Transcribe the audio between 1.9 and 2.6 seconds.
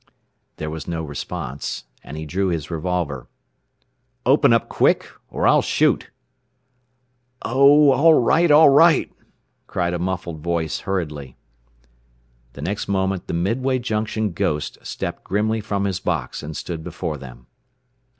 and he drew